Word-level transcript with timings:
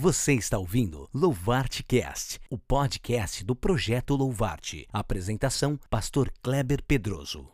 Você 0.00 0.34
está 0.34 0.56
ouvindo 0.56 1.08
Louvarte 1.12 1.82
Cast, 1.82 2.38
o 2.48 2.56
podcast 2.56 3.44
do 3.44 3.56
projeto 3.56 4.14
Louvarte. 4.14 4.86
Apresentação: 4.92 5.76
Pastor 5.90 6.32
Kleber 6.40 6.84
Pedroso. 6.86 7.48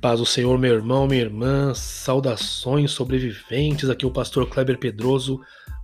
Paz 0.00 0.18
do 0.18 0.24
Senhor, 0.24 0.58
meu 0.58 0.72
irmão, 0.72 1.06
minha 1.06 1.20
irmã, 1.20 1.74
saudações 1.74 2.92
sobreviventes. 2.92 3.90
Aqui 3.90 4.06
o 4.06 4.10
pastor 4.10 4.48
Kleber 4.48 4.78
Pedroso, 4.78 5.38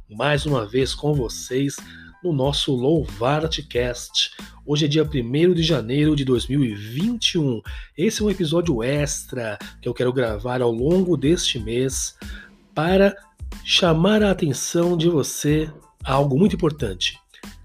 mais 0.08 0.46
uma 0.46 0.64
vez 0.64 0.94
com 0.94 1.12
vocês 1.12 1.76
no 2.22 2.32
nosso 2.32 2.74
Louvarte-Cast. 2.74 4.30
Hoje 4.64 4.86
é 4.86 4.88
dia 4.88 5.04
1 5.04 5.54
de 5.54 5.62
janeiro 5.62 6.16
de 6.16 6.24
2021. 6.24 7.60
Esse 7.96 8.22
é 8.22 8.24
um 8.24 8.30
episódio 8.30 8.82
extra 8.82 9.58
que 9.80 9.88
eu 9.88 9.94
quero 9.94 10.12
gravar 10.12 10.60
ao 10.60 10.72
longo 10.72 11.16
deste 11.16 11.58
mês 11.58 12.16
para 12.74 13.14
chamar 13.64 14.22
a 14.22 14.30
atenção 14.30 14.96
de 14.96 15.08
você 15.08 15.70
a 16.04 16.12
algo 16.14 16.38
muito 16.38 16.56
importante: 16.56 17.18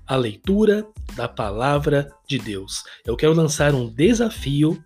a 0.05 0.15
leitura 0.15 0.85
da 1.15 1.27
palavra 1.27 2.11
de 2.27 2.37
Deus. 2.37 2.83
Eu 3.05 3.15
quero 3.15 3.33
lançar 3.33 3.73
um 3.73 3.87
desafio 3.87 4.81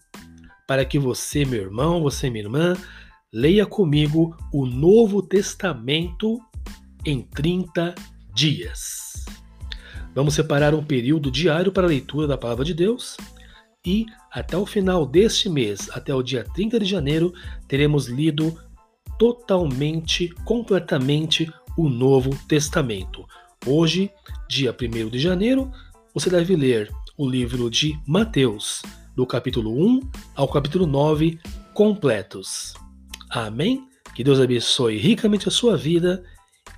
para 0.68 0.84
que 0.84 0.98
você, 0.98 1.46
meu 1.46 1.62
irmão, 1.62 2.02
você, 2.02 2.30
minha 2.30 2.46
irmã, 2.46 2.76
leia 3.32 3.66
comigo 3.66 4.36
o 4.52 4.66
Novo 4.66 5.22
Testamento 5.22 6.40
em 7.06 7.22
30 7.22 7.94
dias. 8.34 9.26
Vamos 10.16 10.34
separar 10.34 10.74
um 10.74 10.82
período 10.82 11.30
diário 11.30 11.74
para 11.74 11.86
a 11.86 11.90
leitura 11.90 12.26
da 12.26 12.38
palavra 12.38 12.64
de 12.64 12.74
Deus 12.74 13.18
e 13.86 14.06
até 14.32 14.56
o 14.56 14.66
final 14.66 15.06
deste 15.06 15.50
mês, 15.50 15.90
até 15.92 16.16
o 16.16 16.24
dia 16.24 16.46
30 16.56 16.80
de 16.80 16.86
janeiro, 16.86 17.34
teremos 17.68 18.08
lido 18.08 18.58
totalmente, 19.20 20.30
completamente 20.46 21.52
o 21.78 21.90
Novo 21.90 22.30
Testamento. 22.48 23.26
Hoje, 23.68 24.10
dia 24.48 24.74
1 24.74 25.10
de 25.10 25.20
janeiro, 25.20 25.70
você 26.14 26.30
deve 26.30 26.56
ler 26.56 26.90
o 27.18 27.30
livro 27.30 27.70
de 27.70 28.00
Mateus, 28.08 28.84
do 29.18 29.28
capítulo 29.28 29.72
1 29.72 30.00
ao 30.34 30.48
capítulo 30.48 30.88
9 30.88 31.38
completos. 31.74 32.74
Amém? 33.30 33.86
Que 34.16 34.24
Deus 34.24 34.40
abençoe 34.40 34.98
ricamente 34.98 35.50
a 35.50 35.52
sua 35.52 35.76
vida 35.76 36.24